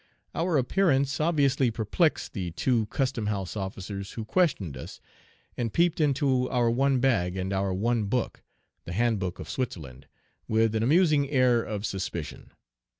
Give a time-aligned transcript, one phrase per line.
[0.33, 4.99] Our appearance obviously perplexed the two custom house officers, who questioned us,
[5.55, 8.41] and peeped into our one bag and our one book
[8.85, 10.07] (the handbook of Switzerland)
[10.47, 12.49] with an amusing air of suspicion.